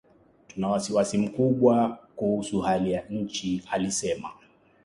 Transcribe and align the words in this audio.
Tuna 0.47 0.67
wasiwasi 0.67 1.17
mkubwa 1.17 1.99
kuhusu 2.15 2.61
hali 2.61 2.91
ya 2.91 3.03
nchi 3.09 3.63
alisema 3.71 4.29